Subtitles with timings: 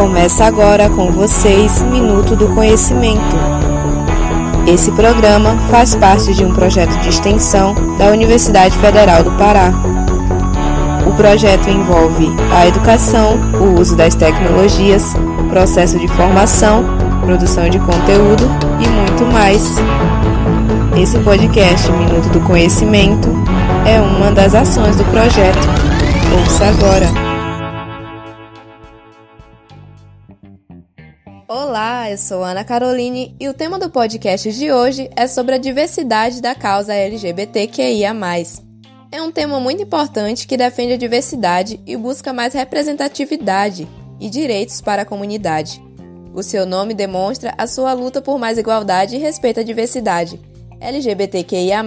[0.00, 3.36] Começa agora com vocês Minuto do Conhecimento.
[4.66, 9.70] Esse programa faz parte de um projeto de extensão da Universidade Federal do Pará.
[11.06, 15.12] O projeto envolve a educação, o uso das tecnologias,
[15.50, 16.82] processo de formação,
[17.20, 18.44] produção de conteúdo
[18.80, 19.76] e muito mais.
[20.98, 23.28] Esse podcast Minuto do Conhecimento
[23.84, 25.68] é uma das ações do projeto.
[26.40, 27.29] Ouça agora.
[31.82, 35.58] Olá, eu sou Ana Caroline e o tema do podcast de hoje é sobre a
[35.58, 38.14] diversidade da causa LGBTQIA.
[39.10, 43.88] É um tema muito importante que defende a diversidade e busca mais representatividade
[44.20, 45.82] e direitos para a comunidade.
[46.34, 50.38] O seu nome demonstra a sua luta por mais igualdade e respeito à diversidade.
[50.82, 51.82] LGBTQIA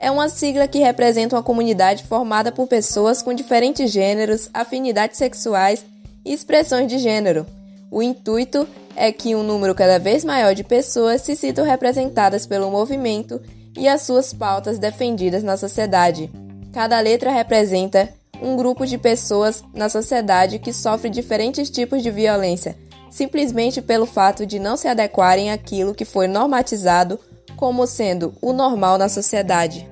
[0.00, 5.86] é uma sigla que representa uma comunidade formada por pessoas com diferentes gêneros, afinidades sexuais
[6.24, 7.46] e expressões de gênero.
[7.92, 12.70] O intuito é que um número cada vez maior de pessoas se sintam representadas pelo
[12.70, 13.40] movimento
[13.76, 16.30] e as suas pautas defendidas na sociedade.
[16.72, 18.08] Cada letra representa
[18.42, 22.76] um grupo de pessoas na sociedade que sofre diferentes tipos de violência,
[23.10, 27.18] simplesmente pelo fato de não se adequarem àquilo que foi normatizado
[27.56, 29.86] como sendo o normal na sociedade.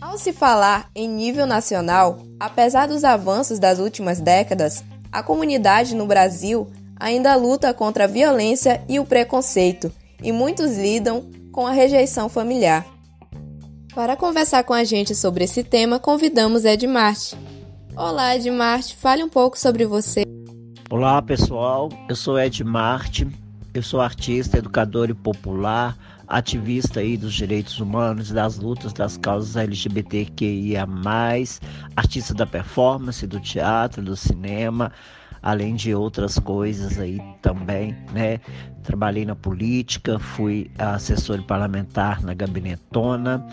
[0.00, 4.82] Ao se falar em nível nacional, apesar dos avanços das últimas décadas,
[5.12, 11.30] a comunidade no Brasil ainda luta contra a violência e o preconceito, e muitos lidam
[11.52, 12.86] com a rejeição familiar.
[13.94, 17.36] Para conversar com a gente sobre esse tema, convidamos Edmarte.
[17.96, 20.22] Olá, Edmarte, fale um pouco sobre você.
[20.90, 21.88] Olá, pessoal.
[22.08, 23.26] Eu sou Edmarte.
[23.74, 29.56] Eu sou artista, educador e popular, ativista aí dos direitos humanos, das lutas das causas
[29.56, 30.86] LGBTQIA+,
[31.94, 34.92] artista da performance, do teatro, do cinema,
[35.42, 38.40] além de outras coisas aí também, né?
[38.82, 43.46] Trabalhei na política, fui assessor parlamentar na Gabinetona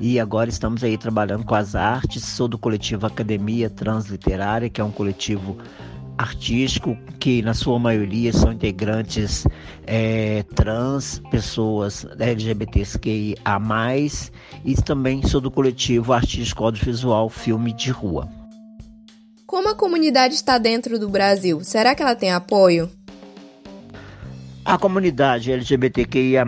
[0.00, 2.24] e agora estamos aí trabalhando com as artes.
[2.24, 5.56] Sou do coletivo Academia Transliterária, que é um coletivo
[6.18, 9.46] artístico que na sua maioria são integrantes
[9.86, 13.36] é, trans, pessoas LGBTQIA+,
[14.64, 18.41] e também sou do coletivo artístico audiovisual Filme de Rua.
[19.72, 21.62] Como a comunidade está dentro do Brasil?
[21.64, 22.90] Será que ela tem apoio?
[24.64, 26.44] A comunidade LGBTQIA+,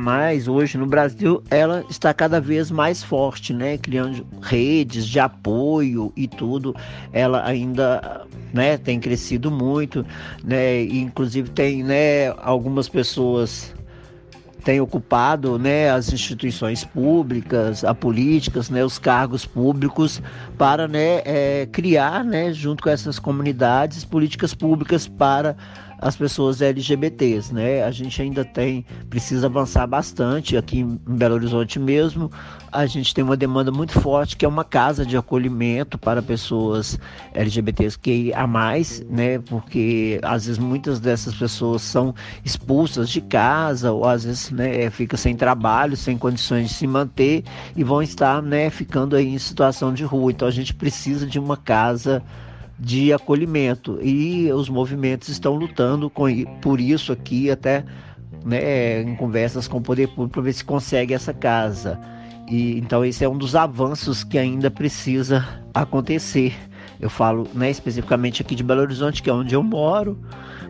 [0.49, 3.79] hoje no Brasil, ela está cada vez mais forte, né?
[3.79, 6.77] Criando redes de apoio e tudo.
[7.13, 10.05] Ela ainda né, tem crescido muito,
[10.43, 10.83] né?
[10.83, 13.75] Inclusive tem né, algumas pessoas
[14.65, 20.23] tem ocupado né, as instituições públicas, a políticas, né, os cargos públicos
[20.57, 25.55] para né, é, criar, né, junto com essas comunidades, políticas públicas para
[26.05, 27.83] as pessoas LGBTs, né?
[27.83, 32.31] A gente ainda tem, precisa avançar bastante aqui em Belo Horizonte mesmo.
[32.71, 36.99] A gente tem uma demanda muito forte que é uma casa de acolhimento para pessoas
[37.33, 39.39] LGBTs que a mais, né?
[39.39, 45.17] Porque às vezes muitas dessas pessoas são expulsas de casa ou às vezes, né, fica
[45.17, 47.45] sem trabalho, sem condições de se manter
[47.75, 50.33] e vão estar, né, ficando aí em situação de rua.
[50.33, 52.23] Então a gente precisa de uma casa
[52.79, 53.99] de acolhimento.
[54.03, 56.27] E os movimentos estão lutando com,
[56.61, 57.85] por isso aqui até
[58.45, 61.99] né, em conversas com o poder público para ver se consegue essa casa.
[62.49, 66.55] E então esse é um dos avanços que ainda precisa acontecer.
[67.01, 70.19] Eu falo né, especificamente aqui de Belo Horizonte que é onde eu moro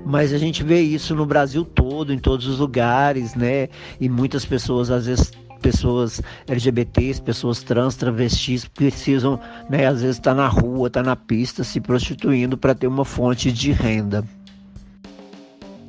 [0.07, 3.69] mas a gente vê isso no Brasil todo em todos os lugares né
[4.01, 5.33] e muitas pessoas às vezes
[5.65, 11.09] pessoas LGBTs, pessoas trans, travestis precisam, né, às vezes estar tá na rua, estar tá
[11.09, 14.23] na pista, se prostituindo para ter uma fonte de renda.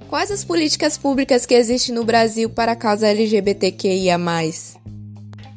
[0.09, 4.18] Quais as políticas públicas que existem no Brasil para a causa LGBTQIA+.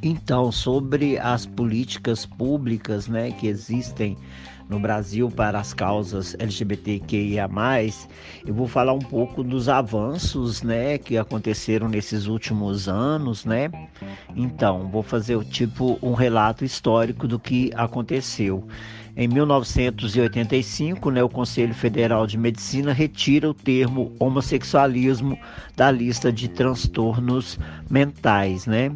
[0.01, 4.17] Então, sobre as políticas públicas, né, que existem
[4.69, 7.49] no Brasil para as causas LGBTQIA+,
[8.47, 13.71] eu vou falar um pouco dos avanços, né, que aconteceram nesses últimos anos, né?
[14.37, 18.69] Então, vou fazer tipo um relato histórico do que aconteceu.
[19.17, 25.37] Em 1985, né, o Conselho Federal de Medicina retira o termo homossexualismo
[25.75, 27.59] da lista de transtornos
[27.91, 28.93] mentais, né?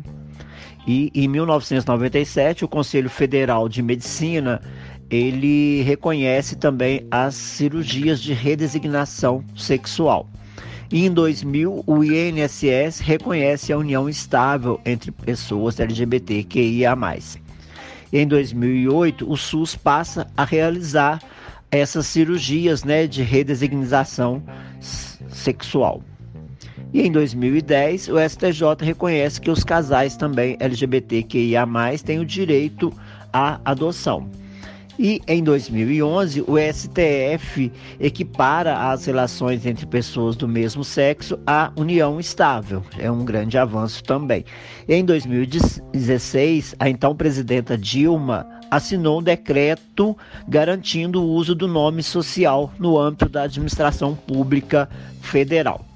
[0.87, 4.61] E em 1997, o Conselho Federal de Medicina
[5.09, 10.27] ele reconhece também as cirurgias de redesignação sexual.
[10.91, 16.97] E em 2000, o INSS reconhece a união estável entre pessoas LGBTQIA+.
[18.13, 21.21] Em 2008, o SUS passa a realizar
[21.71, 24.43] essas cirurgias né, de redesignação
[25.29, 26.03] sexual.
[26.93, 31.67] E em 2010, o STJ reconhece que os casais também LGBTQIA+,
[32.05, 32.93] têm o direito
[33.33, 34.29] à adoção.
[34.99, 42.21] E em 2011, o STF equipara as relações entre pessoas do mesmo sexo à união
[42.21, 42.85] estável.
[42.99, 44.45] É um grande avanço também.
[44.87, 50.17] E em 2016, a então presidenta Dilma assinou um decreto
[50.47, 54.91] garantindo o uso do nome social no âmbito da administração pública
[55.23, 55.92] federal.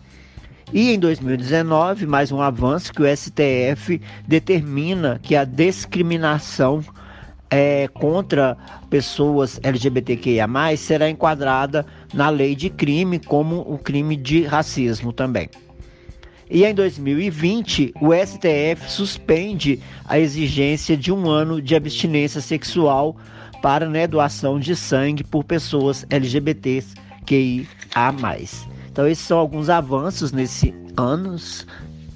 [0.72, 6.82] E em 2019, mais um avanço que o STF determina que a discriminação
[7.48, 8.56] é, contra
[8.90, 15.48] pessoas LGBTQIA, será enquadrada na lei de crime como o crime de racismo também.
[16.50, 23.16] E em 2020, o STF suspende a exigência de um ano de abstinência sexual
[23.62, 27.66] para né, doação de sangue por pessoas LGBTQIA.
[28.96, 31.66] Então esses são alguns avanços nesse anos,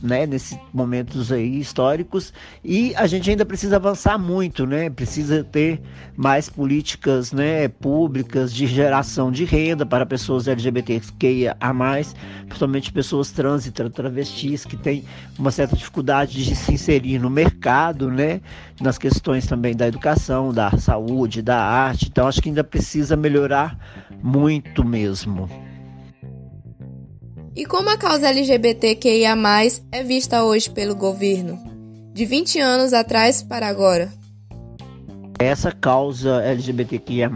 [0.02, 2.32] né, nesses momentos aí históricos
[2.64, 4.88] e a gente ainda precisa avançar muito, né?
[4.88, 5.78] Precisa ter
[6.16, 12.16] mais políticas, né, públicas de geração de renda para pessoas LGBTQIA a mais,
[12.46, 15.04] principalmente pessoas trans e travestis que têm
[15.38, 18.40] uma certa dificuldade de se inserir no mercado, né?
[18.80, 22.08] Nas questões também da educação, da saúde, da arte.
[22.08, 23.76] Então acho que ainda precisa melhorar
[24.22, 25.46] muito mesmo.
[27.54, 29.34] E como a causa LGBTQIA+,
[29.90, 31.58] é vista hoje pelo governo?
[32.14, 34.08] De 20 anos atrás para agora.
[35.36, 37.28] Essa causa LGBTQIA+,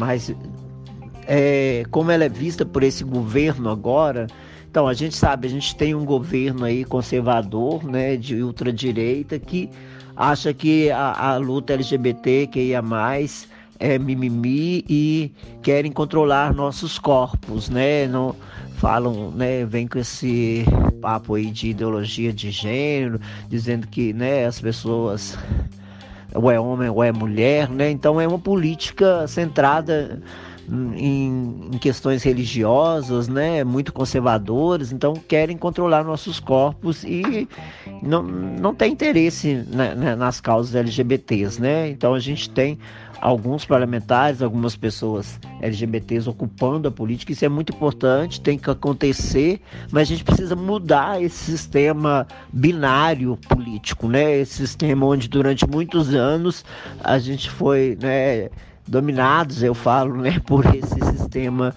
[1.27, 4.29] é, como ela é vista por esse governo agora,
[4.71, 9.69] então a gente sabe, a gente tem um governo aí conservador, né, de ultradireita, que
[10.15, 12.83] acha que a, a luta LGBTQIA+,
[13.85, 15.31] é mimimi e
[15.63, 18.07] querem controlar nossos corpos, né?
[18.07, 18.35] Não,
[18.77, 20.65] falam, né, vem com esse
[21.03, 25.39] papo aí de ideologia de gênero, dizendo que, né, as pessoas
[26.35, 27.91] ou é homem ou é mulher, né?
[27.91, 30.23] Então é uma política centrada
[30.71, 37.49] em, em, questões religiosas, né, muito conservadoras, então querem controlar nossos corpos e
[38.03, 41.89] não, não tem interesse na, na, nas causas LGBTs, né?
[41.89, 42.79] Então a gente tem
[43.25, 47.33] alguns parlamentares, algumas pessoas LGBTs ocupando a política.
[47.33, 53.39] Isso é muito importante, tem que acontecer, mas a gente precisa mudar esse sistema binário
[53.49, 54.37] político, né?
[54.37, 56.67] Esse sistema onde durante muitos anos
[57.03, 58.51] a gente foi, né,
[58.87, 61.75] dominados, eu falo, né, por esse sistema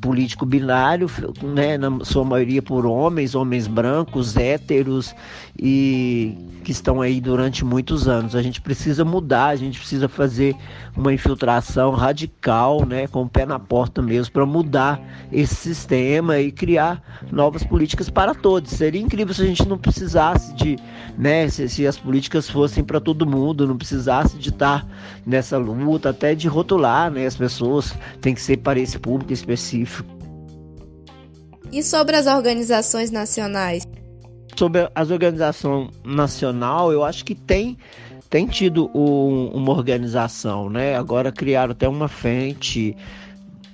[0.00, 1.10] político binário,
[1.42, 5.14] né, na sua maioria por homens, homens brancos, héteros
[5.58, 8.36] e que estão aí durante muitos anos.
[8.36, 10.54] A gente precisa mudar, a gente precisa fazer
[10.96, 15.00] uma infiltração radical, né, com o pé na porta mesmo, para mudar
[15.32, 17.02] esse sistema e criar
[17.32, 18.70] novas políticas para todos.
[18.72, 20.76] Seria incrível se a gente não precisasse de,
[21.16, 24.86] né, se, se as políticas fossem para todo mundo, não precisasse de estar
[25.26, 29.87] nessa luta, até de rotular, né, as pessoas tem que ser para esse público específico
[31.72, 33.86] e sobre as organizações nacionais?
[34.56, 37.76] Sobre as organizações nacional, eu acho que tem
[38.30, 40.96] tem tido um, uma organização, né?
[40.96, 42.94] Agora criaram até uma frente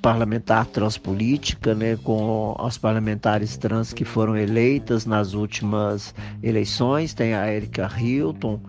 [0.01, 7.15] parlamentar transpolítica, né, com os parlamentares trans que foram eleitas nas últimas eleições.
[7.15, 8.61] Tem a Erika Hilton,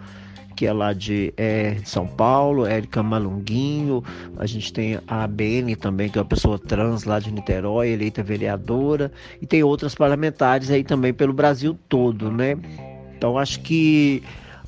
[0.55, 4.03] que é lá de é, São Paulo, Érica Malunguinho,
[4.37, 8.23] a gente tem a Bene também, que é uma pessoa trans lá de Niterói, eleita
[8.23, 12.57] vereadora, e tem outras parlamentares aí também pelo Brasil todo, né?
[13.17, 14.23] Então acho que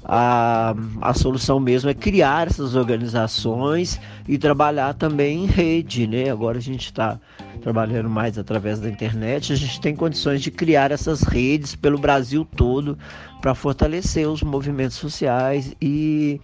[0.10, 6.30] a, a solução mesmo é criar essas organizações e trabalhar também em rede, né?
[6.30, 7.20] Agora a gente está
[7.62, 12.48] trabalhando mais através da internet, a gente tem condições de criar essas redes pelo Brasil
[12.56, 12.98] todo
[13.42, 16.40] para fortalecer os movimentos sociais e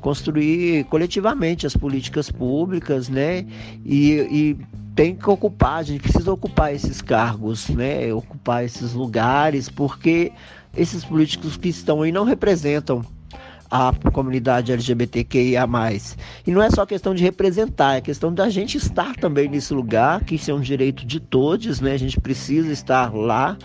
[0.00, 3.46] construir coletivamente as políticas públicas, né?
[3.84, 4.58] E, e
[4.96, 8.12] tem que ocupar, a gente precisa ocupar esses cargos, né?
[8.12, 10.32] Ocupar esses lugares, porque
[10.76, 13.04] esses políticos que estão aí não representam
[13.70, 15.66] a comunidade LGBTQIA+.
[16.46, 20.22] E não é só questão de representar, é questão da gente estar também nesse lugar,
[20.22, 21.92] que isso é um direito de todos, né?
[21.92, 23.56] A gente precisa estar lá.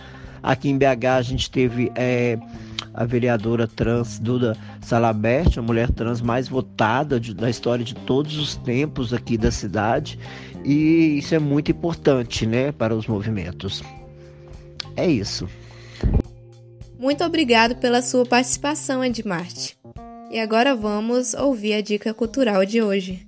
[0.42, 2.38] Aqui em BH a gente teve é,
[2.94, 8.36] a vereadora trans Duda Salabert, a mulher trans mais votada de, da história de todos
[8.36, 10.18] os tempos aqui da cidade.
[10.64, 13.82] E isso é muito importante, né, para os movimentos.
[14.96, 15.48] É isso.
[17.00, 19.74] Muito obrigado pela sua participação, Edmarte.
[20.30, 23.26] E agora vamos ouvir a dica cultural de hoje.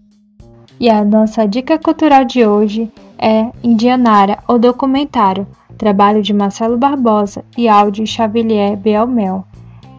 [0.79, 5.47] E a nossa dica cultural de hoje é Indianara, o documentário,
[5.79, 9.43] trabalho de Marcelo Barbosa e áudio Xavier Belmel,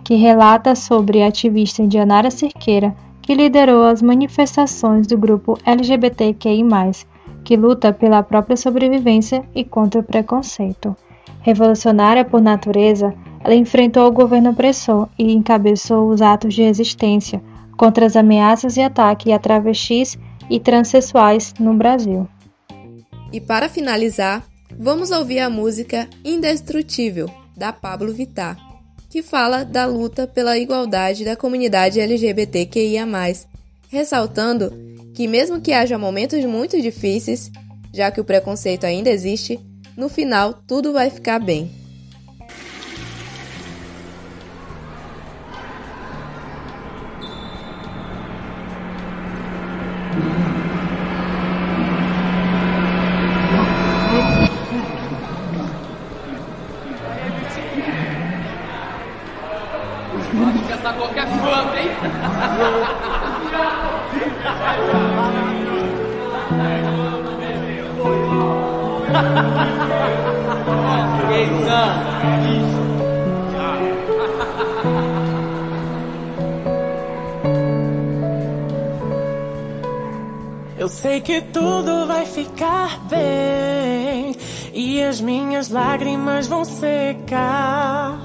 [0.03, 6.63] que relata sobre a ativista Indianara Cerqueira, que liderou as manifestações do grupo LGBTQI+,
[7.43, 10.95] que luta pela própria sobrevivência e contra o preconceito.
[11.41, 17.41] Revolucionária por natureza, ela enfrentou o governo opressor e encabeçou os atos de resistência
[17.77, 20.17] contra as ameaças e ataques a travestis
[20.49, 22.27] e transexuais no Brasil.
[23.31, 24.45] E para finalizar,
[24.77, 28.57] vamos ouvir a música Indestrutível, da Pablo Vittar,
[29.09, 33.05] que fala da luta pela igualdade da comunidade LGBTQIA,
[33.89, 34.71] ressaltando
[35.13, 37.51] que, mesmo que haja momentos muito difíceis,
[37.93, 39.59] já que o preconceito ainda existe,
[39.97, 41.82] no final tudo vai ficar bem.
[80.83, 84.35] Eu sei que tudo vai ficar bem
[84.73, 88.19] e as minhas lágrimas vão secar.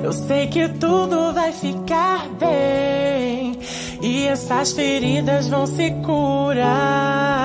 [0.00, 3.58] Eu sei que tudo vai ficar bem
[4.00, 7.43] e essas feridas vão se curar.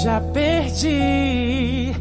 [0.00, 1.92] Já perdi.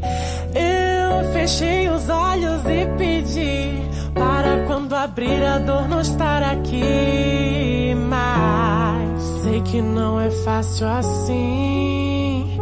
[0.56, 3.74] Eu fechei os olhos e pedi
[4.14, 7.96] para quando abrir a dor não estar aqui.
[8.08, 12.58] Mas sei que não é fácil assim.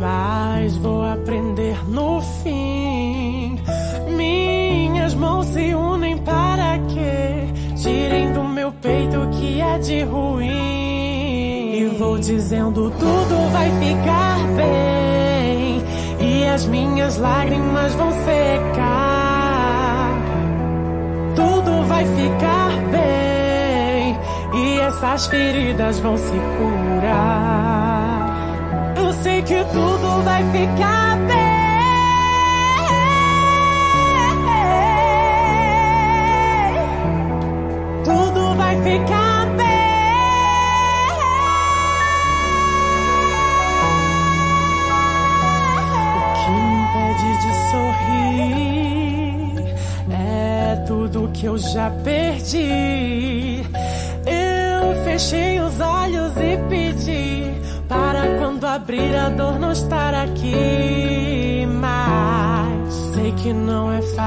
[0.00, 3.58] Mas vou aprender no fim.
[4.16, 10.73] Minhas mãos se unem para que tirem do meu peito o que é de ruim.
[12.26, 15.82] Dizendo tudo vai ficar bem.
[16.20, 19.04] E as minhas lágrimas vão secar
[21.34, 24.16] tudo vai ficar bem
[24.54, 28.34] e essas feridas vão se curar.
[28.96, 31.03] Eu sei que tudo vai ficar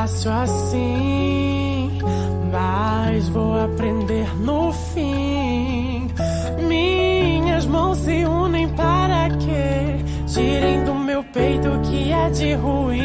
[0.08, 2.00] fácil assim.
[2.52, 6.10] Mas vou aprender no fim.
[6.66, 13.04] Minhas mãos se unem para que tirem do meu peito o que é de ruim.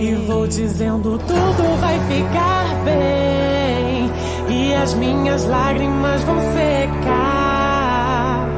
[0.00, 4.10] E vou dizendo tudo vai ficar bem.
[4.48, 8.48] E as minhas lágrimas vão secar.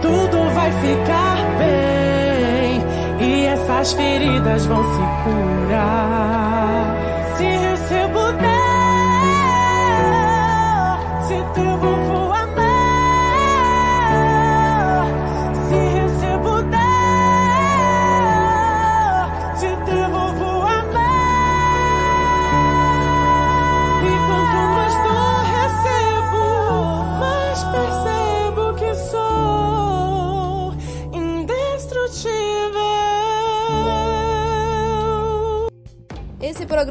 [0.00, 2.01] Tudo vai ficar bem.
[3.72, 6.61] Essas feridas vão se curar.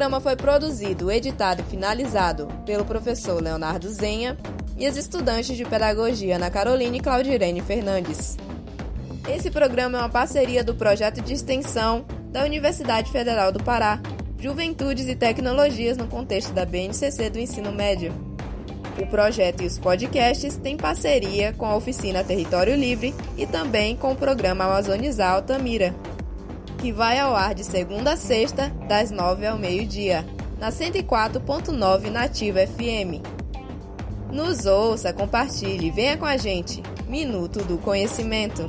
[0.01, 4.36] Programa foi produzido, editado e finalizado pelo professor Leonardo Zenha
[4.75, 8.36] e as estudantes de pedagogia Ana Carolina e Claudirene Fernandes.
[9.29, 14.01] Esse programa é uma parceria do projeto de extensão da Universidade Federal do Pará,
[14.39, 18.12] Juventudes e Tecnologias no contexto da BNCC do ensino médio.
[18.98, 24.13] O projeto e os podcasts têm parceria com a oficina Território Livre e também com
[24.13, 25.93] o programa Amazonizar Altamira,
[26.82, 30.26] que vai ao ar de segunda a sexta, das nove ao meio-dia,
[30.60, 33.22] na 104.9 Nativa FM.
[34.32, 36.82] Nos ouça, compartilhe, venha com a gente.
[37.08, 38.68] Minuto do Conhecimento.